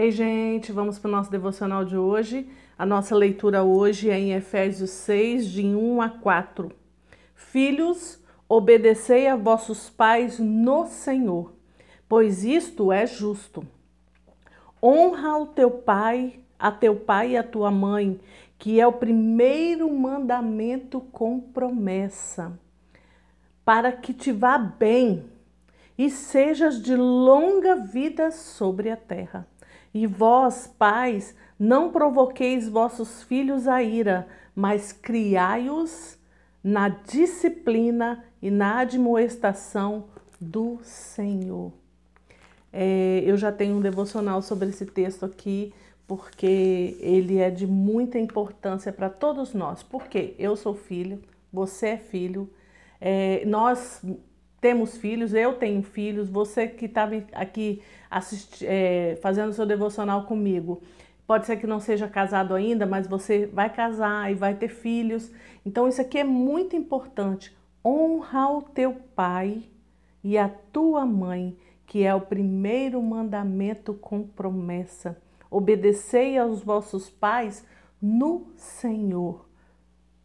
Ei, 0.00 0.12
gente, 0.12 0.70
vamos 0.70 0.96
para 0.96 1.08
o 1.08 1.10
nosso 1.10 1.28
devocional 1.28 1.84
de 1.84 1.96
hoje. 1.96 2.48
A 2.78 2.86
nossa 2.86 3.16
leitura 3.16 3.64
hoje 3.64 4.08
é 4.08 4.16
em 4.16 4.32
Efésios 4.32 4.90
6, 4.90 5.46
de 5.46 5.66
1 5.66 6.00
a 6.00 6.08
4. 6.08 6.70
Filhos, 7.34 8.22
obedecei 8.48 9.26
a 9.26 9.34
vossos 9.34 9.90
pais 9.90 10.38
no 10.38 10.86
Senhor, 10.86 11.52
pois 12.08 12.44
isto 12.44 12.92
é 12.92 13.08
justo. 13.08 13.66
Honra 14.80 15.36
o 15.36 15.46
teu 15.48 15.68
pai, 15.68 16.38
a 16.56 16.70
teu 16.70 16.94
pai 16.94 17.32
e 17.32 17.36
a 17.36 17.42
tua 17.42 17.72
mãe, 17.72 18.20
que 18.56 18.80
é 18.80 18.86
o 18.86 18.92
primeiro 18.92 19.92
mandamento 19.92 21.00
com 21.10 21.40
promessa, 21.40 22.56
para 23.64 23.90
que 23.90 24.14
te 24.14 24.30
vá 24.30 24.58
bem 24.58 25.24
e 25.98 26.08
sejas 26.08 26.80
de 26.80 26.94
longa 26.94 27.74
vida 27.74 28.30
sobre 28.30 28.92
a 28.92 28.96
terra. 28.96 29.44
E 29.92 30.06
vós, 30.06 30.66
pais, 30.66 31.34
não 31.58 31.90
provoqueis 31.90 32.68
vossos 32.68 33.22
filhos 33.22 33.66
a 33.66 33.82
ira, 33.82 34.26
mas 34.54 34.92
criai-os 34.92 36.18
na 36.62 36.88
disciplina 36.88 38.24
e 38.40 38.50
na 38.50 38.78
admoestação 38.80 40.04
do 40.40 40.78
Senhor. 40.82 41.72
É, 42.72 43.22
eu 43.24 43.36
já 43.36 43.50
tenho 43.50 43.76
um 43.76 43.80
devocional 43.80 44.42
sobre 44.42 44.68
esse 44.68 44.86
texto 44.86 45.24
aqui, 45.24 45.72
porque 46.06 46.96
ele 47.00 47.38
é 47.38 47.50
de 47.50 47.66
muita 47.66 48.18
importância 48.18 48.92
para 48.92 49.08
todos 49.08 49.54
nós. 49.54 49.82
Porque 49.82 50.34
eu 50.38 50.56
sou 50.56 50.74
filho, 50.74 51.20
você 51.52 51.88
é 51.88 51.96
filho, 51.96 52.48
é, 53.00 53.42
nós 53.46 54.02
temos 54.60 54.96
filhos, 54.96 55.34
eu 55.34 55.54
tenho 55.54 55.82
filhos, 55.82 56.28
você 56.28 56.66
que 56.66 56.86
estava 56.86 57.14
aqui 57.32 57.80
assisti, 58.10 58.66
é, 58.66 59.18
fazendo 59.22 59.52
seu 59.52 59.66
devocional 59.66 60.24
comigo, 60.24 60.82
pode 61.26 61.46
ser 61.46 61.56
que 61.56 61.66
não 61.66 61.80
seja 61.80 62.08
casado 62.08 62.54
ainda, 62.54 62.86
mas 62.86 63.06
você 63.06 63.46
vai 63.46 63.70
casar 63.72 64.30
e 64.30 64.34
vai 64.34 64.54
ter 64.54 64.68
filhos. 64.68 65.30
Então 65.64 65.88
isso 65.88 66.00
aqui 66.00 66.18
é 66.18 66.24
muito 66.24 66.74
importante. 66.74 67.56
Honra 67.84 68.48
o 68.50 68.62
teu 68.62 68.94
pai 69.14 69.62
e 70.22 70.36
a 70.36 70.48
tua 70.48 71.06
mãe, 71.06 71.56
que 71.86 72.04
é 72.04 72.14
o 72.14 72.20
primeiro 72.20 73.00
mandamento 73.02 73.94
com 73.94 74.22
promessa. 74.22 75.16
Obedecei 75.50 76.36
aos 76.36 76.62
vossos 76.62 77.08
pais 77.08 77.64
no 78.00 78.46
Senhor, 78.56 79.48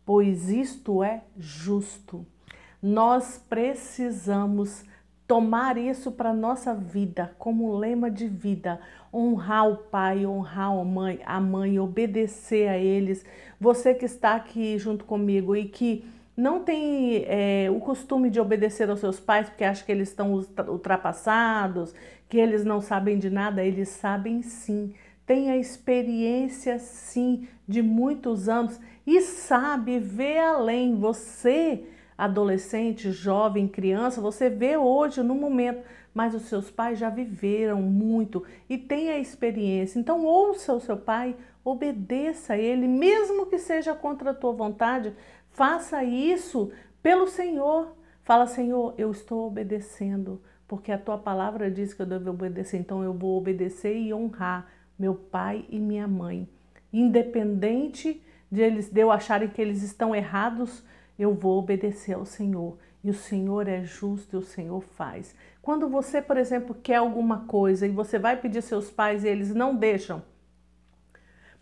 pois 0.05 0.49
isto 0.49 1.03
é 1.03 1.23
justo. 1.37 2.25
Nós 2.81 3.41
precisamos 3.49 4.83
tomar 5.27 5.77
isso 5.77 6.11
para 6.11 6.33
nossa 6.33 6.73
vida 6.73 7.33
como 7.39 7.75
lema 7.75 8.11
de 8.11 8.27
vida, 8.27 8.79
honrar 9.13 9.69
o 9.69 9.77
pai, 9.77 10.25
honrar 10.25 10.71
a 10.71 10.83
mãe, 10.83 11.19
a 11.25 11.39
mãe, 11.39 11.79
obedecer 11.79 12.67
a 12.67 12.77
eles. 12.77 13.25
Você 13.59 13.93
que 13.93 14.05
está 14.05 14.35
aqui 14.35 14.77
junto 14.77 15.05
comigo 15.05 15.55
e 15.55 15.65
que 15.65 16.05
não 16.35 16.63
tem 16.63 17.25
é, 17.27 17.69
o 17.69 17.79
costume 17.79 18.29
de 18.29 18.39
obedecer 18.39 18.89
aos 18.89 18.99
seus 18.99 19.19
pais 19.19 19.47
porque 19.47 19.63
acha 19.63 19.83
que 19.85 19.91
eles 19.91 20.09
estão 20.09 20.33
ultrapassados, 20.67 21.93
que 22.27 22.37
eles 22.37 22.65
não 22.65 22.81
sabem 22.81 23.19
de 23.19 23.29
nada, 23.29 23.63
eles 23.63 23.89
sabem 23.89 24.41
sim. 24.41 24.93
Tem 25.25 25.51
a 25.51 25.57
experiência 25.57 26.79
sim 26.79 27.47
de 27.67 27.81
muitos 27.81 28.49
anos 28.49 28.79
e 29.05 29.21
sabe 29.21 29.99
ver 29.99 30.39
além. 30.39 30.95
Você 30.95 31.85
adolescente, 32.17 33.11
jovem, 33.11 33.67
criança, 33.67 34.21
você 34.21 34.49
vê 34.49 34.77
hoje 34.77 35.21
no 35.23 35.35
momento, 35.35 35.83
mas 36.13 36.35
os 36.35 36.43
seus 36.43 36.69
pais 36.69 36.99
já 36.99 37.09
viveram 37.09 37.81
muito 37.81 38.43
e 38.69 38.77
têm 38.77 39.09
a 39.09 39.19
experiência. 39.19 39.99
Então 39.99 40.25
ouça 40.25 40.73
o 40.73 40.79
seu 40.79 40.97
pai, 40.97 41.35
obedeça 41.63 42.53
a 42.53 42.57
ele, 42.57 42.87
mesmo 42.87 43.45
que 43.47 43.57
seja 43.57 43.95
contra 43.95 44.31
a 44.31 44.33
tua 44.33 44.53
vontade, 44.53 45.13
faça 45.51 46.03
isso 46.03 46.71
pelo 47.01 47.27
Senhor. 47.27 47.95
Fala, 48.23 48.47
Senhor, 48.47 48.93
eu 48.97 49.11
estou 49.11 49.47
obedecendo, 49.47 50.41
porque 50.67 50.91
a 50.91 50.97
tua 50.97 51.17
palavra 51.17 51.69
diz 51.69 51.93
que 51.93 52.01
eu 52.01 52.05
devo 52.05 52.29
obedecer, 52.29 52.77
então 52.79 53.03
eu 53.03 53.13
vou 53.13 53.37
obedecer 53.37 53.97
e 53.97 54.13
honrar 54.13 54.67
meu 54.97 55.15
pai 55.15 55.65
e 55.69 55.79
minha 55.79 56.07
mãe. 56.07 56.47
Independente 56.91 58.21
de 58.51 58.61
eles 58.61 58.89
de 58.89 59.01
eu 59.01 59.11
acharem 59.11 59.49
que 59.49 59.61
eles 59.61 59.81
estão 59.81 60.15
errados, 60.15 60.83
eu 61.17 61.33
vou 61.33 61.59
obedecer 61.59 62.13
ao 62.13 62.25
Senhor. 62.25 62.77
E 63.03 63.09
o 63.09 63.13
Senhor 63.13 63.67
é 63.67 63.83
justo 63.83 64.35
e 64.35 64.39
o 64.39 64.41
Senhor 64.41 64.81
faz. 64.81 65.35
Quando 65.61 65.89
você, 65.89 66.21
por 66.21 66.37
exemplo, 66.37 66.75
quer 66.75 66.95
alguma 66.95 67.45
coisa 67.45 67.85
e 67.85 67.89
você 67.89 68.17
vai 68.17 68.39
pedir 68.39 68.61
seus 68.61 68.89
pais 68.89 69.23
e 69.23 69.27
eles 69.27 69.53
não 69.53 69.75
deixam, 69.75 70.23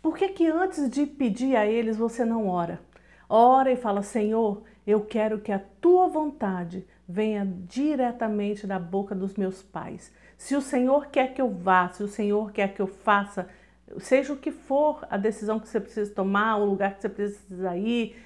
por 0.00 0.16
que 0.16 0.28
que 0.28 0.46
antes 0.46 0.88
de 0.90 1.06
pedir 1.06 1.56
a 1.56 1.66
eles 1.66 1.96
você 1.96 2.24
não 2.24 2.48
ora? 2.48 2.80
Ora 3.28 3.72
e 3.72 3.76
fala, 3.76 4.02
Senhor, 4.02 4.62
eu 4.86 5.00
quero 5.00 5.40
que 5.40 5.52
a 5.52 5.62
tua 5.80 6.08
vontade 6.08 6.86
venha 7.08 7.46
diretamente 7.68 8.66
da 8.66 8.78
boca 8.78 9.14
dos 9.14 9.36
meus 9.36 9.62
pais. 9.62 10.12
Se 10.36 10.56
o 10.56 10.60
Senhor 10.60 11.06
quer 11.06 11.34
que 11.34 11.40
eu 11.40 11.50
vá, 11.50 11.88
se 11.88 12.02
o 12.02 12.08
Senhor 12.08 12.52
quer 12.52 12.74
que 12.74 12.82
eu 12.82 12.86
faça, 12.86 13.48
seja 13.98 14.32
o 14.32 14.36
que 14.36 14.50
for 14.50 15.06
a 15.08 15.16
decisão 15.16 15.60
que 15.60 15.68
você 15.68 15.80
precisa 15.80 16.12
tomar, 16.12 16.56
o 16.56 16.64
lugar 16.64 16.94
que 16.94 17.02
você 17.02 17.08
precisa 17.08 17.76
ir, 17.76 18.16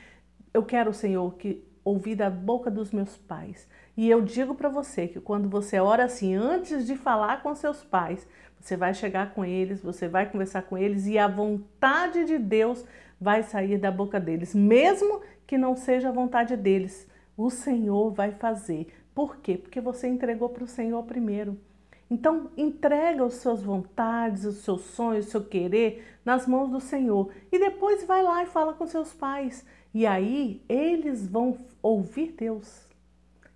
eu 0.56 0.62
quero, 0.62 0.92
Senhor, 0.92 1.34
que 1.34 1.62
ouvir 1.84 2.16
da 2.16 2.30
boca 2.30 2.70
dos 2.70 2.90
meus 2.90 3.16
pais. 3.16 3.68
E 3.96 4.08
eu 4.08 4.20
digo 4.22 4.54
para 4.54 4.68
você 4.68 5.06
que 5.06 5.20
quando 5.20 5.48
você 5.48 5.78
ora 5.78 6.04
assim, 6.04 6.34
antes 6.34 6.86
de 6.86 6.96
falar 6.96 7.42
com 7.42 7.54
seus 7.54 7.84
pais, 7.84 8.26
você 8.58 8.76
vai 8.76 8.94
chegar 8.94 9.34
com 9.34 9.44
eles, 9.44 9.82
você 9.82 10.08
vai 10.08 10.28
conversar 10.28 10.62
com 10.62 10.76
eles 10.76 11.06
e 11.06 11.18
a 11.18 11.28
vontade 11.28 12.24
de 12.24 12.38
Deus 12.38 12.84
vai 13.20 13.42
sair 13.42 13.78
da 13.78 13.90
boca 13.90 14.18
deles, 14.18 14.54
mesmo 14.54 15.20
que 15.46 15.56
não 15.56 15.76
seja 15.76 16.08
a 16.08 16.12
vontade 16.12 16.56
deles. 16.56 17.06
O 17.36 17.50
Senhor 17.50 18.10
vai 18.10 18.32
fazer. 18.32 18.88
Por 19.14 19.36
quê? 19.36 19.56
Porque 19.56 19.80
você 19.80 20.08
entregou 20.08 20.48
para 20.48 20.64
o 20.64 20.68
Senhor 20.68 21.02
primeiro. 21.04 21.58
Então, 22.10 22.50
entrega 22.56 23.24
as 23.24 23.34
suas 23.34 23.62
vontades, 23.62 24.44
os 24.44 24.56
seus 24.58 24.82
sonhos, 24.82 25.26
o 25.26 25.30
seu 25.30 25.44
querer 25.44 26.04
nas 26.24 26.46
mãos 26.46 26.70
do 26.70 26.80
Senhor. 26.80 27.30
E 27.50 27.58
depois 27.58 28.04
vai 28.04 28.22
lá 28.22 28.42
e 28.42 28.46
fala 28.46 28.74
com 28.74 28.86
seus 28.86 29.12
pais. 29.12 29.66
E 29.96 30.06
aí 30.06 30.62
eles 30.68 31.26
vão 31.26 31.56
ouvir 31.82 32.34
Deus 32.36 32.86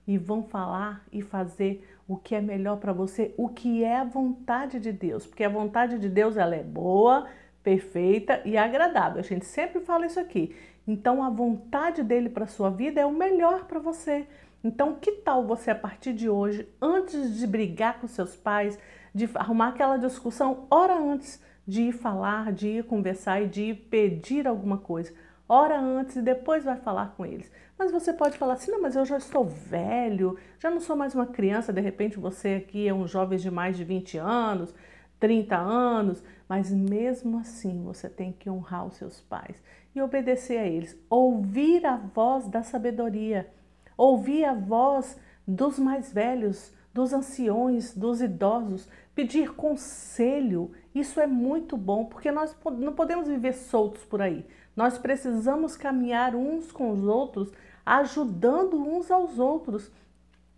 e 0.06 0.16
vão 0.16 0.42
falar 0.42 1.04
e 1.12 1.20
fazer 1.20 1.86
o 2.08 2.16
que 2.16 2.34
é 2.34 2.40
melhor 2.40 2.78
para 2.78 2.94
você, 2.94 3.34
o 3.36 3.50
que 3.50 3.84
é 3.84 3.98
a 3.98 4.04
vontade 4.04 4.80
de 4.80 4.90
Deus, 4.90 5.26
porque 5.26 5.44
a 5.44 5.50
vontade 5.50 5.98
de 5.98 6.08
Deus 6.08 6.38
ela 6.38 6.56
é 6.56 6.62
boa, 6.62 7.26
perfeita 7.62 8.40
e 8.46 8.56
agradável. 8.56 9.20
A 9.20 9.22
gente 9.22 9.44
sempre 9.44 9.80
fala 9.80 10.06
isso 10.06 10.18
aqui. 10.18 10.56
Então 10.88 11.22
a 11.22 11.28
vontade 11.28 12.02
dele 12.02 12.30
para 12.30 12.46
sua 12.46 12.70
vida 12.70 12.98
é 12.98 13.04
o 13.04 13.12
melhor 13.12 13.66
para 13.66 13.78
você. 13.78 14.26
Então, 14.64 14.94
que 14.94 15.12
tal 15.12 15.46
você 15.46 15.70
a 15.70 15.74
partir 15.74 16.14
de 16.14 16.30
hoje, 16.30 16.66
antes 16.80 17.36
de 17.36 17.46
brigar 17.46 18.00
com 18.00 18.06
seus 18.06 18.34
pais, 18.34 18.78
de 19.14 19.28
arrumar 19.34 19.68
aquela 19.68 19.98
discussão, 19.98 20.66
hora 20.70 20.94
antes 20.94 21.38
de 21.66 21.82
ir 21.82 21.92
falar, 21.92 22.50
de 22.50 22.78
ir 22.78 22.84
conversar 22.84 23.42
e 23.42 23.46
de 23.46 23.62
ir 23.62 23.74
pedir 23.90 24.48
alguma 24.48 24.78
coisa 24.78 25.12
ora 25.50 25.80
antes 25.80 26.14
e 26.14 26.22
depois 26.22 26.62
vai 26.62 26.76
falar 26.76 27.12
com 27.16 27.26
eles. 27.26 27.50
Mas 27.76 27.90
você 27.90 28.12
pode 28.12 28.38
falar 28.38 28.52
assim, 28.52 28.70
não, 28.70 28.80
mas 28.80 28.94
eu 28.94 29.04
já 29.04 29.16
estou 29.16 29.44
velho, 29.44 30.38
já 30.60 30.70
não 30.70 30.78
sou 30.78 30.94
mais 30.94 31.12
uma 31.12 31.26
criança, 31.26 31.72
de 31.72 31.80
repente 31.80 32.20
você 32.20 32.62
aqui 32.64 32.86
é 32.86 32.94
um 32.94 33.08
jovem 33.08 33.36
de 33.36 33.50
mais 33.50 33.76
de 33.76 33.82
20 33.82 34.16
anos, 34.16 34.72
30 35.18 35.56
anos, 35.56 36.22
mas 36.48 36.70
mesmo 36.70 37.36
assim 37.36 37.82
você 37.82 38.08
tem 38.08 38.30
que 38.30 38.48
honrar 38.48 38.86
os 38.86 38.94
seus 38.94 39.20
pais 39.22 39.60
e 39.92 40.00
obedecer 40.00 40.56
a 40.56 40.66
eles, 40.66 40.96
ouvir 41.10 41.84
a 41.84 41.96
voz 41.96 42.46
da 42.46 42.62
sabedoria, 42.62 43.50
ouvir 43.96 44.44
a 44.44 44.54
voz 44.54 45.18
dos 45.44 45.80
mais 45.80 46.12
velhos, 46.12 46.72
dos 46.92 47.12
anciões, 47.12 47.94
dos 47.94 48.20
idosos, 48.20 48.88
pedir 49.14 49.54
conselho. 49.54 50.72
Isso 50.94 51.20
é 51.20 51.26
muito 51.26 51.76
bom, 51.76 52.04
porque 52.04 52.30
nós 52.30 52.56
não 52.78 52.92
podemos 52.92 53.28
viver 53.28 53.52
soltos 53.54 54.04
por 54.04 54.20
aí. 54.20 54.44
Nós 54.74 54.98
precisamos 54.98 55.76
caminhar 55.76 56.34
uns 56.34 56.72
com 56.72 56.90
os 56.90 57.04
outros, 57.04 57.52
ajudando 57.84 58.76
uns 58.76 59.10
aos 59.10 59.38
outros. 59.38 59.90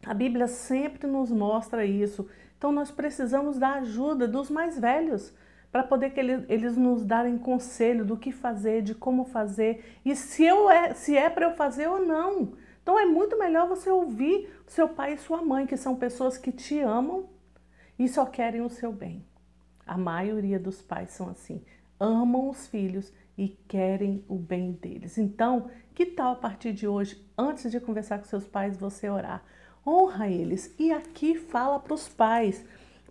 A 0.05 0.15
Bíblia 0.15 0.47
sempre 0.47 1.07
nos 1.07 1.31
mostra 1.31 1.85
isso. 1.85 2.29
Então 2.57 2.73
nós 2.73 2.91
precisamos 2.91 3.59
da 3.59 3.75
ajuda 3.75 4.29
dos 4.29 4.49
mais 4.49 4.79
velhos 4.79 5.35
para 5.73 5.83
poder 5.83 6.11
que 6.11 6.21
eles, 6.21 6.77
nos 6.77 7.05
darem 7.05 7.39
conselho 7.39 8.05
do 8.05 8.17
que 8.17 8.31
fazer, 8.31 8.83
de 8.83 8.95
como 8.95 9.25
fazer 9.25 9.99
e 10.05 10.15
se, 10.15 10.45
eu 10.45 10.71
é, 10.71 10.93
se 10.93 11.17
é 11.17 11.31
para 11.31 11.47
eu 11.47 11.57
fazer 11.57 11.89
ou 11.89 12.05
não. 12.05 12.53
Então 12.83 12.99
é 12.99 13.05
muito 13.05 13.39
melhor 13.39 13.69
você 13.69 13.89
ouvir 13.91 14.53
seu 14.67 14.89
pai 14.89 15.15
e 15.15 15.19
sua 15.19 15.43
mãe, 15.43 15.67
que 15.67 15.77
são 15.77 15.97
pessoas 15.97 16.37
que 16.37 16.51
te 16.51 16.81
amam 16.81 17.29
e 17.99 18.09
só 18.09 18.27
querem 18.27 18.61
o 18.61 18.69
seu 18.69 18.93
bem. 18.93 19.25
A 19.87 19.97
maioria 19.97 20.59
dos 20.59 20.83
pais 20.83 21.11
são 21.11 21.29
assim, 21.29 21.63
amam 21.99 22.49
os 22.49 22.67
filhos 22.67 23.13
e 23.37 23.49
querem 23.69 24.25
o 24.29 24.37
bem 24.37 24.73
deles. 24.73 25.19
Então, 25.19 25.71
que 25.95 26.07
tal 26.07 26.33
a 26.33 26.37
partir 26.37 26.73
de 26.73 26.87
hoje, 26.87 27.25
antes 27.37 27.71
de 27.71 27.81
conversar 27.81 28.19
com 28.19 28.25
seus 28.25 28.47
pais, 28.47 28.77
você 28.77 29.09
orar? 29.09 29.43
Honra 29.87 30.29
eles. 30.29 30.75
E 30.79 30.93
aqui 30.93 31.37
fala 31.37 31.79
para 31.79 31.95
os 31.95 32.09
pais: 32.09 32.65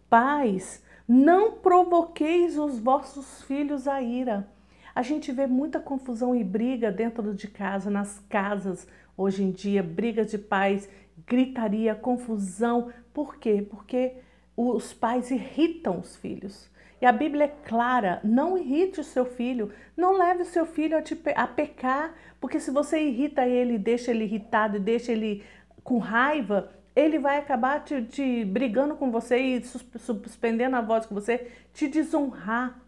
pais, 0.10 0.84
Não 1.08 1.54
provoqueis 1.54 2.58
os 2.58 2.80
vossos 2.80 3.44
filhos 3.44 3.88
a 3.88 4.02
ira. 4.02 4.48
A 4.94 5.02
gente 5.02 5.32
vê 5.32 5.48
muita 5.48 5.80
confusão 5.80 6.36
e 6.36 6.44
briga 6.44 6.92
dentro 6.92 7.34
de 7.34 7.48
casa, 7.48 7.90
nas 7.90 8.20
casas, 8.30 8.88
hoje 9.16 9.44
em 9.44 9.52
dia, 9.52 9.82
brigas 9.82 10.32
de 10.32 10.38
pais, 10.38 10.90
gritaria, 11.28 11.96
confusão. 11.96 12.92
Por 13.14 13.38
quê? 13.38 13.66
Porque 13.70 14.14
os 14.56 14.94
pais 14.94 15.32
irritam 15.32 16.00
os 16.00 16.16
filhos. 16.16 16.70
E 17.02 17.06
a 17.06 17.12
Bíblia 17.12 17.46
é 17.46 17.68
clara: 17.68 18.22
não 18.24 18.58
irrite 18.58 19.00
o 19.00 19.04
seu 19.04 19.26
filho, 19.26 19.72
não 19.98 20.18
leve 20.18 20.44
o 20.44 20.46
seu 20.46 20.66
filho 20.66 20.98
a, 20.98 21.02
te, 21.02 21.20
a 21.36 21.48
pecar, 21.48 22.14
porque 22.40 22.60
se 22.60 22.70
você 22.70 23.02
irrita 23.02 23.46
ele, 23.46 23.78
deixa 23.78 24.12
ele 24.12 24.26
irritado 24.26 24.80
deixa 24.80 25.12
ele 25.12 25.44
com 25.84 25.98
raiva, 25.98 26.72
ele 26.96 27.18
vai 27.18 27.38
acabar 27.38 27.84
te, 27.84 28.04
te 28.04 28.46
brigando 28.46 28.96
com 28.96 29.10
você 29.10 29.38
e 29.38 29.64
suspendendo 29.64 30.76
a 30.76 30.82
voz 30.82 31.06
com 31.06 31.16
você, 31.16 31.52
te 31.74 31.88
desonrar. 31.88 32.80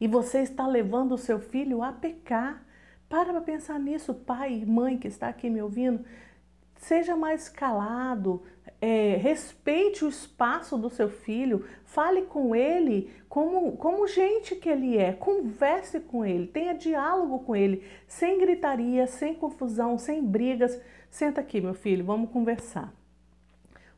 E 0.00 0.08
você 0.08 0.40
está 0.40 0.66
levando 0.66 1.12
o 1.12 1.18
seu 1.18 1.38
filho 1.38 1.82
a 1.82 1.92
pecar. 1.92 2.64
Para 3.12 3.30
para 3.30 3.42
pensar 3.42 3.78
nisso, 3.78 4.14
pai, 4.14 4.64
mãe 4.66 4.96
que 4.96 5.06
está 5.06 5.28
aqui 5.28 5.50
me 5.50 5.60
ouvindo. 5.60 6.02
Seja 6.76 7.14
mais 7.14 7.46
calado, 7.46 8.42
é, 8.80 9.16
respeite 9.16 10.02
o 10.02 10.08
espaço 10.08 10.78
do 10.78 10.88
seu 10.88 11.10
filho, 11.10 11.62
fale 11.84 12.22
com 12.22 12.56
ele 12.56 13.12
como, 13.28 13.76
como 13.76 14.08
gente 14.08 14.56
que 14.56 14.66
ele 14.66 14.96
é, 14.96 15.12
converse 15.12 16.00
com 16.00 16.24
ele, 16.24 16.46
tenha 16.46 16.72
diálogo 16.72 17.40
com 17.40 17.54
ele, 17.54 17.84
sem 18.08 18.38
gritaria, 18.38 19.06
sem 19.06 19.34
confusão, 19.34 19.98
sem 19.98 20.24
brigas. 20.24 20.80
Senta 21.10 21.42
aqui, 21.42 21.60
meu 21.60 21.74
filho, 21.74 22.06
vamos 22.06 22.30
conversar. 22.30 22.94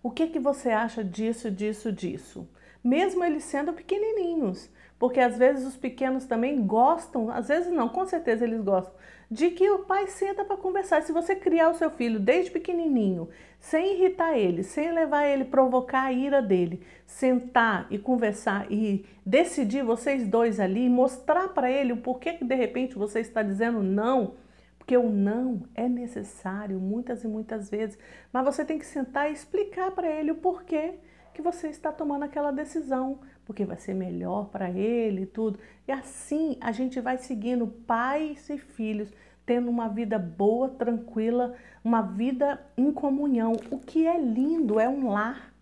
O 0.03 0.11
que, 0.11 0.27
que 0.27 0.41
você 0.41 0.71
acha 0.71 1.05
disso, 1.05 1.53
disso, 1.53 1.93
disso? 1.93 2.49
Mesmo 2.85 3.25
eles 3.25 3.45
sendo 3.45 3.73
pequenininhos, 3.73 4.69
porque 4.99 5.19
às 5.19 5.39
vezes 5.39 5.67
os 5.67 5.77
pequenos 5.77 6.27
também 6.27 6.67
gostam, 6.67 7.31
às 7.31 7.49
vezes 7.49 7.73
não, 7.73 7.89
com 7.89 8.05
certeza 8.05 8.45
eles 8.45 8.61
gostam, 8.61 8.93
de 9.31 9.51
que 9.51 9.69
o 9.71 9.81
pai 9.81 10.07
senta 10.07 10.45
para 10.45 10.59
conversar. 10.59 11.03
Se 11.03 11.11
você 11.11 11.35
criar 11.35 11.71
o 11.71 11.75
seu 11.75 11.91
filho 11.91 12.21
desde 12.21 12.51
pequenininho, 12.51 13.29
sem 13.59 13.95
irritar 13.95 14.37
ele, 14.37 14.63
sem 14.63 14.93
levar 14.93 15.27
ele 15.27 15.47
provocar 15.47 16.03
a 16.03 16.13
ira 16.13 16.43
dele, 16.43 16.83
sentar 17.07 17.87
e 17.91 17.99
conversar 17.99 18.71
e 18.71 19.07
decidir 19.25 19.83
vocês 19.83 20.29
dois 20.29 20.61
ali, 20.61 20.89
mostrar 20.89 21.49
para 21.49 21.71
ele 21.71 21.95
o 21.95 21.97
porquê 21.97 22.35
que 22.35 22.45
de 22.45 22.55
repente 22.55 22.97
você 22.97 23.21
está 23.21 23.43
dizendo 23.43 23.83
não, 23.83 24.35
porque 24.79 24.97
o 24.97 25.09
não 25.09 25.63
é 25.75 25.89
necessário 25.89 26.79
muitas 26.79 27.25
e 27.25 27.29
muitas 27.29 27.71
vezes, 27.71 27.99
mas 28.31 28.45
você 28.45 28.63
tem 28.63 28.79
que 28.79 28.85
sentar 28.85 29.31
e 29.31 29.33
explicar 29.33 29.91
para 29.93 30.07
ele 30.07 30.31
o 30.31 30.37
porquê 30.37 30.95
que 31.35 31.43
você 31.43 31.67
está 31.69 31.93
tomando 31.93 32.23
aquela 32.23 32.53
decisão, 32.53 33.19
porque 33.45 33.65
vai 33.65 33.77
ser 33.77 33.93
melhor 33.93 34.47
para 34.47 34.71
ele 34.71 35.23
e 35.23 35.27
tudo. 35.27 35.59
E 35.87 35.93
assim 35.93 36.57
a 36.61 36.71
gente 36.71 37.01
vai 37.01 37.19
seguindo 37.19 37.67
pais 37.67 38.49
e 38.49 38.57
filhos, 38.57 39.13
tendo 39.45 39.69
uma 39.69 39.89
vida 39.89 40.19
boa, 40.19 40.69
tranquila, 40.69 41.55
uma 41.83 42.01
vida 42.01 42.65
em 42.79 42.91
comunhão. 42.93 43.53
O 43.71 43.79
que 43.79 44.07
é 44.07 44.19
lindo 44.19 44.79
é 44.79 44.89
um 44.89 45.11
lar, 45.11 45.53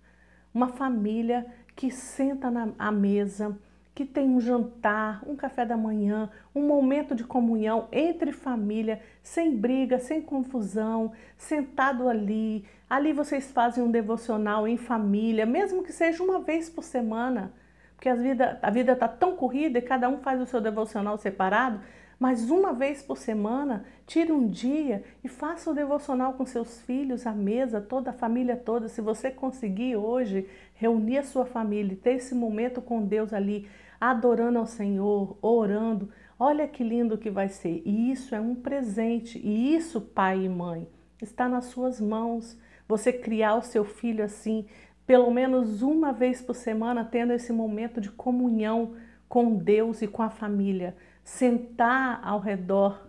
uma 0.55 0.69
família 0.69 1.47
que 1.75 1.91
senta 1.91 2.51
na 2.51 2.93
mesa, 2.93 3.59
que 3.95 4.05
tem 4.05 4.29
um 4.29 4.41
jantar, 4.41 5.23
um 5.27 5.35
café 5.35 5.67
da 5.67 5.77
manhã, 5.77 6.31
um 6.55 6.67
momento 6.67 7.15
de 7.15 7.25
comunhão 7.25 7.89
entre 7.91 8.31
família, 8.31 9.01
sem 9.23 9.57
briga, 9.57 9.99
sem 9.99 10.21
confusão, 10.23 11.13
sentado 11.37 12.09
ali. 12.09 12.65
Ali 12.93 13.15
vocês 13.15 13.51
fazem 13.51 13.83
um 13.83 13.91
devocional 13.91 14.69
em 14.69 14.77
família, 14.77 15.47
mesmo 15.47 15.83
que 15.83 15.95
seja 15.95 16.23
uma 16.23 16.41
vez 16.41 16.69
por 16.69 16.85
semana, 16.85 17.51
porque 17.97 18.07
a 18.07 18.15
vida 18.15 18.59
a 18.61 18.71
vida 18.71 18.93
está 18.93 19.09
tão 19.09 19.35
corrida 19.35 19.79
e 19.79 19.81
cada 19.81 20.11
um 20.11 20.19
faz 20.19 20.39
o 20.39 20.45
seu 20.45 20.61
devocional 20.61 21.17
separado. 21.17 21.81
Mas 22.19 22.51
uma 22.51 22.75
vez 22.75 23.03
por 23.03 23.17
semana, 23.17 23.87
tire 24.07 24.31
um 24.31 24.47
dia 24.47 25.05
e 25.25 25.29
faça 25.29 25.71
o 25.71 25.75
devocional 25.75 26.35
com 26.35 26.45
seus 26.45 26.83
filhos, 26.83 27.27
a 27.27 27.33
mesa, 27.33 27.81
toda 27.81 28.11
a 28.11 28.13
família 28.13 28.59
toda. 28.59 28.91
Se 28.91 29.01
você 29.01 29.31
conseguir 29.31 29.97
hoje 29.97 30.47
reunir 30.75 31.17
a 31.17 31.25
sua 31.25 31.47
família 31.47 31.95
e 31.95 31.97
ter 31.97 32.17
esse 32.17 32.35
momento 32.35 32.83
com 32.83 33.07
Deus 33.07 33.33
ali, 33.33 33.71
adorando 33.99 34.59
ao 34.59 34.67
Senhor, 34.67 35.39
orando, 35.41 36.11
olha 36.39 36.69
que 36.69 36.85
lindo 36.85 37.17
que 37.17 37.31
vai 37.31 37.49
ser. 37.49 37.81
E 37.87 38.13
isso 38.13 38.35
é 38.35 38.41
um 38.41 38.55
presente. 38.55 39.39
E 39.39 39.75
isso, 39.75 39.99
pai 39.99 40.45
e 40.45 40.49
mãe, 40.51 40.87
está 41.23 41.49
nas 41.49 41.65
suas 41.65 41.99
mãos. 41.99 42.61
Você 42.93 43.11
criar 43.11 43.55
o 43.55 43.63
seu 43.63 43.87
filho 43.87 44.23
assim, 44.23 44.67
pelo 45.07 45.31
menos 45.31 45.81
uma 45.81 46.13
vez 46.13 46.43
por 46.43 46.55
semana, 46.55 47.03
tendo 47.03 47.33
esse 47.33 47.51
momento 47.51 48.03
de 48.03 48.11
comunhão 48.11 48.93
com 49.31 49.57
Deus 49.57 50.03
e 50.03 50.07
com 50.07 50.23
a 50.23 50.29
família. 50.29 50.95
Sentar 51.25 52.21
ao 52.23 52.39
redor, 52.39 53.09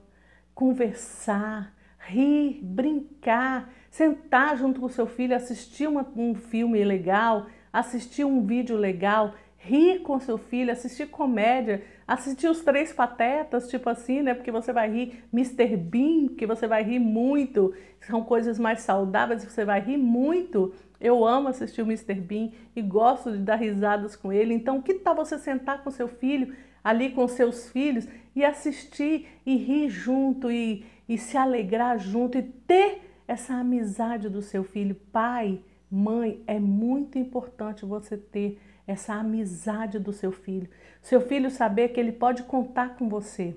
conversar, 0.56 1.76
rir, 2.00 2.62
brincar, 2.64 3.74
sentar 3.92 4.58
junto 4.58 4.80
com 4.80 4.86
o 4.86 4.90
seu 4.90 5.06
filho, 5.06 5.36
assistir 5.36 5.90
uma, 5.90 6.08
um 6.16 6.34
filme 6.34 6.82
legal, 6.82 7.48
assistir 7.74 8.24
um 8.24 8.42
vídeo 8.46 8.78
legal, 8.78 9.34
rir 9.66 10.00
com 10.00 10.20
seu 10.20 10.38
filho, 10.38 10.72
assistir 10.72 11.08
comédia, 11.08 11.82
assistir 12.06 12.48
os 12.48 12.62
três 12.62 12.92
patetas, 12.92 13.70
tipo 13.70 13.90
assim, 13.90 14.22
né? 14.22 14.34
Porque 14.34 14.52
você 14.52 14.74
vai 14.74 14.92
rir 14.92 15.24
Mr. 15.34 15.78
Bean, 15.78 16.28
que 16.38 16.46
você 16.46 16.68
vai 16.68 16.84
rir 16.84 17.00
muito, 17.00 17.74
são 18.02 18.22
coisas 18.24 18.60
mais 18.60 18.82
saudáveis, 18.82 19.46
você 19.46 19.64
vai 19.64 19.80
rir 19.80 19.98
muito. 19.98 20.74
Eu 21.00 21.26
amo 21.26 21.48
assistir 21.48 21.82
o 21.82 21.86
Mr. 21.86 22.14
Bean 22.14 22.52
e 22.76 22.82
gosto 22.82 23.32
de 23.32 23.38
dar 23.38 23.56
risadas 23.56 24.18
com 24.18 24.34
ele. 24.34 24.54
Então, 24.54 24.82
que 24.82 24.96
tal 24.96 25.16
você 25.16 25.40
sentar 25.40 25.82
com 25.82 25.90
seu 25.90 26.10
filho, 26.10 26.54
ali 26.84 27.12
com 27.12 27.26
seus 27.26 27.70
filhos 27.70 28.06
e 28.36 28.44
assistir 28.44 29.28
e 29.46 29.56
rir 29.56 29.90
junto 29.90 30.52
e, 30.52 30.86
e 31.08 31.18
se 31.18 31.38
alegrar 31.38 31.98
junto 31.98 32.38
e 32.38 32.42
ter 32.44 33.02
essa 33.26 33.54
amizade 33.54 34.28
do 34.28 34.42
seu 34.42 34.66
filho. 34.66 34.96
Pai, 35.10 35.62
mãe, 35.90 36.44
é 36.46 36.60
muito 36.60 37.18
importante 37.18 37.86
você 37.86 38.18
ter 38.18 38.60
essa 38.86 39.14
amizade 39.14 40.00
do 40.00 40.12
seu 40.12 40.32
filho. 40.32 40.70
Seu 41.02 41.22
filho 41.22 41.50
saber 41.50 41.90
que 41.90 42.00
ele 42.00 42.12
pode 42.12 42.44
contar 42.44 42.96
com 42.96 43.08
você. 43.10 43.56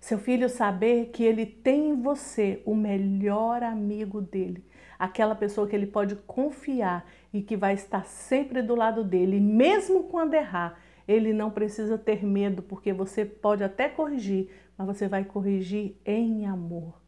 Seu 0.00 0.18
filho 0.18 0.48
saber 0.48 1.06
que 1.06 1.24
ele 1.24 1.44
tem 1.44 1.90
em 1.90 2.00
você 2.00 2.62
o 2.64 2.74
melhor 2.74 3.62
amigo 3.62 4.20
dele, 4.20 4.64
aquela 4.98 5.34
pessoa 5.34 5.66
que 5.66 5.74
ele 5.74 5.86
pode 5.86 6.14
confiar 6.14 7.04
e 7.32 7.42
que 7.42 7.56
vai 7.56 7.74
estar 7.74 8.04
sempre 8.06 8.62
do 8.62 8.74
lado 8.74 9.02
dele, 9.02 9.40
mesmo 9.40 10.04
quando 10.04 10.34
errar, 10.34 10.80
ele 11.06 11.32
não 11.32 11.50
precisa 11.50 11.98
ter 11.98 12.24
medo, 12.24 12.62
porque 12.62 12.92
você 12.92 13.24
pode 13.24 13.64
até 13.64 13.88
corrigir, 13.88 14.50
mas 14.76 14.86
você 14.86 15.08
vai 15.08 15.24
corrigir 15.24 15.96
em 16.04 16.46
amor. 16.46 17.00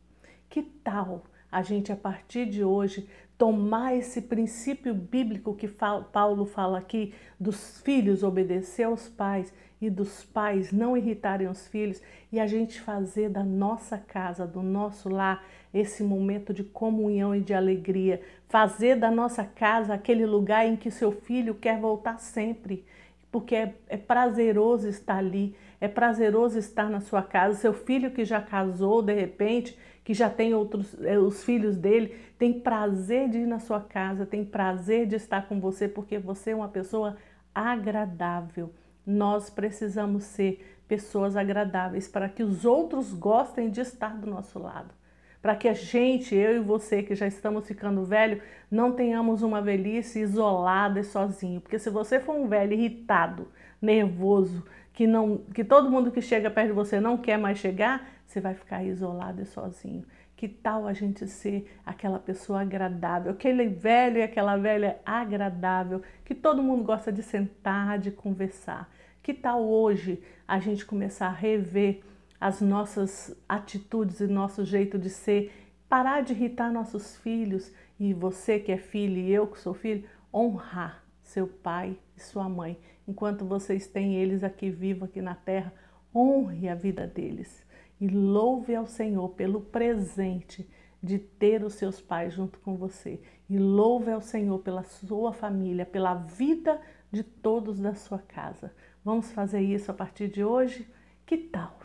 Que 0.48 0.62
tal 0.62 1.24
a 1.50 1.62
gente, 1.62 1.92
a 1.92 1.96
partir 1.96 2.46
de 2.46 2.64
hoje, 2.64 3.08
tomar 3.40 3.96
esse 3.96 4.20
princípio 4.20 4.92
bíblico 4.92 5.54
que 5.54 5.66
Paulo 5.66 6.44
fala 6.44 6.76
aqui, 6.76 7.14
dos 7.40 7.80
filhos 7.80 8.22
obedecer 8.22 8.82
aos 8.82 9.08
pais 9.08 9.50
e 9.80 9.88
dos 9.88 10.22
pais 10.22 10.70
não 10.70 10.94
irritarem 10.94 11.48
os 11.48 11.66
filhos, 11.66 12.02
e 12.30 12.38
a 12.38 12.46
gente 12.46 12.78
fazer 12.82 13.30
da 13.30 13.42
nossa 13.42 13.96
casa, 13.96 14.46
do 14.46 14.60
nosso 14.60 15.08
lar, 15.08 15.42
esse 15.72 16.02
momento 16.02 16.52
de 16.52 16.62
comunhão 16.62 17.34
e 17.34 17.40
de 17.40 17.54
alegria, 17.54 18.20
fazer 18.46 18.96
da 18.96 19.10
nossa 19.10 19.42
casa 19.42 19.94
aquele 19.94 20.26
lugar 20.26 20.66
em 20.66 20.76
que 20.76 20.90
seu 20.90 21.10
filho 21.10 21.54
quer 21.54 21.80
voltar 21.80 22.18
sempre 22.18 22.84
porque 23.30 23.54
é, 23.54 23.74
é, 23.88 23.96
prazeroso 23.96 24.88
estar 24.88 25.16
ali, 25.16 25.54
é 25.80 25.88
prazeroso 25.88 26.58
estar 26.58 26.90
na 26.90 27.00
sua 27.00 27.22
casa. 27.22 27.58
Seu 27.58 27.72
filho 27.72 28.10
que 28.10 28.24
já 28.24 28.40
casou, 28.40 29.02
de 29.02 29.14
repente, 29.14 29.78
que 30.04 30.12
já 30.12 30.28
tem 30.28 30.52
outros, 30.54 30.94
é, 31.02 31.18
os 31.18 31.42
filhos 31.42 31.76
dele, 31.76 32.14
tem 32.38 32.60
prazer 32.60 33.28
de 33.28 33.38
ir 33.38 33.46
na 33.46 33.58
sua 33.58 33.80
casa, 33.80 34.26
tem 34.26 34.44
prazer 34.44 35.06
de 35.06 35.16
estar 35.16 35.48
com 35.48 35.60
você, 35.60 35.88
porque 35.88 36.18
você 36.18 36.50
é 36.50 36.56
uma 36.56 36.68
pessoa 36.68 37.16
agradável. 37.54 38.72
Nós 39.06 39.48
precisamos 39.48 40.24
ser 40.24 40.78
pessoas 40.86 41.36
agradáveis 41.36 42.08
para 42.08 42.28
que 42.28 42.42
os 42.42 42.64
outros 42.64 43.14
gostem 43.14 43.70
de 43.70 43.80
estar 43.80 44.16
do 44.16 44.28
nosso 44.28 44.58
lado 44.58 45.00
para 45.42 45.56
que 45.56 45.68
a 45.68 45.72
gente, 45.72 46.34
eu 46.34 46.56
e 46.56 46.60
você 46.60 47.02
que 47.02 47.14
já 47.14 47.26
estamos 47.26 47.66
ficando 47.66 48.04
velho, 48.04 48.42
não 48.70 48.92
tenhamos 48.92 49.42
uma 49.42 49.62
velhice 49.62 50.20
isolada 50.20 51.00
e 51.00 51.04
sozinho. 51.04 51.60
Porque 51.60 51.78
se 51.78 51.88
você 51.88 52.20
for 52.20 52.36
um 52.36 52.46
velho 52.46 52.74
irritado, 52.74 53.48
nervoso, 53.80 54.64
que 54.92 55.06
não, 55.06 55.38
que 55.54 55.64
todo 55.64 55.90
mundo 55.90 56.10
que 56.10 56.20
chega 56.20 56.50
perto 56.50 56.68
de 56.68 56.74
você 56.74 57.00
não 57.00 57.16
quer 57.16 57.38
mais 57.38 57.58
chegar, 57.58 58.08
você 58.26 58.40
vai 58.40 58.54
ficar 58.54 58.84
isolado 58.84 59.42
e 59.42 59.46
sozinho. 59.46 60.04
Que 60.36 60.48
tal 60.48 60.86
a 60.86 60.92
gente 60.92 61.26
ser 61.26 61.70
aquela 61.84 62.18
pessoa 62.18 62.62
agradável, 62.62 63.32
aquele 63.32 63.68
velho 63.68 64.18
e 64.18 64.22
aquela 64.22 64.56
velha 64.56 64.98
agradável, 65.04 66.02
que 66.24 66.34
todo 66.34 66.62
mundo 66.62 66.84
gosta 66.84 67.12
de 67.12 67.22
sentar, 67.22 67.98
de 67.98 68.10
conversar. 68.10 68.90
Que 69.22 69.34
tal 69.34 69.62
hoje 69.62 70.22
a 70.48 70.58
gente 70.58 70.84
começar 70.86 71.26
a 71.26 71.32
rever 71.32 72.00
as 72.40 72.60
nossas 72.60 73.36
atitudes 73.48 74.20
e 74.20 74.26
nosso 74.26 74.64
jeito 74.64 74.98
de 74.98 75.10
ser, 75.10 75.52
parar 75.88 76.22
de 76.22 76.32
irritar 76.32 76.72
nossos 76.72 77.16
filhos 77.18 77.70
e 77.98 78.14
você 78.14 78.58
que 78.58 78.72
é 78.72 78.78
filho 78.78 79.18
e 79.18 79.30
eu 79.30 79.46
que 79.46 79.60
sou 79.60 79.74
filho, 79.74 80.08
honrar 80.32 81.04
seu 81.22 81.46
pai 81.46 81.98
e 82.06 82.10
e 82.20 82.22
sua 82.22 82.48
mãe. 82.48 82.78
Enquanto 83.10 83.44
vocês 83.44 83.88
têm 83.88 84.14
eles 84.14 84.44
aqui 84.44 84.70
vivos 84.70 85.08
aqui 85.08 85.20
na 85.20 85.34
terra, 85.34 85.74
honre 86.14 86.68
a 86.68 86.76
vida 86.76 87.08
deles 87.08 87.66
e 88.00 88.06
louve 88.06 88.72
ao 88.72 88.86
Senhor 88.86 89.30
pelo 89.30 89.62
presente 89.62 90.70
de 91.02 91.18
ter 91.18 91.64
os 91.64 91.74
seus 91.74 92.00
pais 92.00 92.32
junto 92.32 92.60
com 92.60 92.76
você. 92.76 93.20
E 93.48 93.58
louve 93.58 94.12
ao 94.12 94.20
Senhor 94.20 94.60
pela 94.60 94.84
sua 94.84 95.32
família, 95.32 95.84
pela 95.84 96.14
vida 96.14 96.80
de 97.10 97.24
todos 97.24 97.80
da 97.80 97.96
sua 97.96 98.20
casa. 98.20 98.72
Vamos 99.04 99.32
fazer 99.32 99.60
isso 99.60 99.90
a 99.90 99.94
partir 99.94 100.28
de 100.28 100.44
hoje? 100.44 100.88
Que 101.26 101.36
tal? 101.36 101.80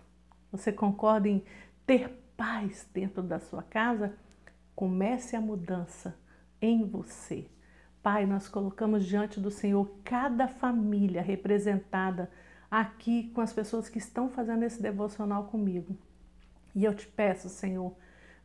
Você 0.52 0.72
concorda 0.72 1.28
em 1.28 1.44
ter 1.88 2.08
paz 2.38 2.88
dentro 2.94 3.24
da 3.24 3.40
sua 3.40 3.64
casa? 3.64 4.16
Comece 4.76 5.36
a 5.36 5.42
mudança 5.42 6.16
em 6.62 6.88
você. 6.88 7.50
Pai, 8.06 8.28
nós 8.28 8.48
colocamos 8.48 9.04
diante 9.04 9.40
do 9.40 9.50
Senhor 9.50 9.92
cada 10.04 10.48
família 10.48 11.24
representada 11.24 12.30
aqui 12.70 13.32
com 13.34 13.42
as 13.42 13.52
pessoas 13.52 13.90
que 13.90 13.98
estão 13.98 14.30
fazendo 14.30 14.62
esse 14.62 14.80
devocional 14.80 15.46
comigo. 15.46 15.98
E 16.76 16.86
eu 16.86 16.94
te 16.94 17.08
peço, 17.08 17.50
Senhor, 17.50 17.96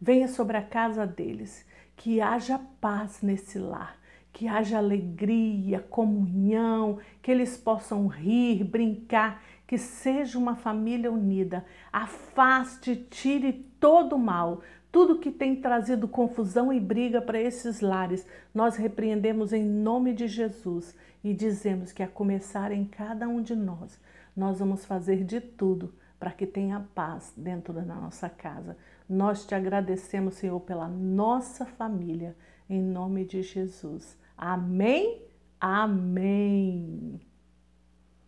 venha 0.00 0.28
sobre 0.28 0.56
a 0.56 0.62
casa 0.62 1.06
deles, 1.06 1.66
que 1.94 2.22
haja 2.22 2.58
paz 2.80 3.20
nesse 3.20 3.58
lar, 3.58 3.98
que 4.32 4.48
haja 4.48 4.78
alegria, 4.78 5.80
comunhão, 5.90 6.98
que 7.20 7.30
eles 7.30 7.58
possam 7.58 8.06
rir, 8.06 8.64
brincar, 8.64 9.42
que 9.66 9.76
seja 9.76 10.38
uma 10.38 10.56
família 10.56 11.12
unida. 11.12 11.66
Afaste, 11.92 12.96
tire 13.10 13.52
todo 13.78 14.16
o 14.16 14.18
mal, 14.18 14.62
tudo 14.90 15.18
que 15.18 15.30
tem 15.30 15.56
trazido 15.56 16.08
confusão 16.08 16.72
e 16.72 16.80
briga 16.80 17.22
para 17.22 17.40
esses 17.40 17.80
lares. 17.80 18.26
Nós 18.54 18.76
repreendemos 18.76 19.52
em 19.52 19.64
nome 19.64 20.12
de 20.12 20.26
Jesus 20.26 20.96
e 21.22 21.32
dizemos 21.32 21.92
que 21.92 22.02
a 22.02 22.08
começar 22.08 22.72
em 22.72 22.84
cada 22.84 23.28
um 23.28 23.42
de 23.42 23.54
nós, 23.54 24.00
nós 24.36 24.58
vamos 24.58 24.84
fazer 24.84 25.24
de 25.24 25.40
tudo 25.40 25.94
para 26.18 26.32
que 26.32 26.46
tenha 26.46 26.86
paz 26.94 27.32
dentro 27.36 27.72
da 27.72 27.82
nossa 27.82 28.28
casa. 28.28 28.76
Nós 29.08 29.46
te 29.46 29.54
agradecemos, 29.54 30.34
Senhor, 30.34 30.60
pela 30.60 30.86
nossa 30.86 31.64
família, 31.64 32.36
em 32.68 32.82
nome 32.82 33.24
de 33.24 33.42
Jesus. 33.42 34.18
Amém? 34.36 35.22
Amém. 35.60 37.29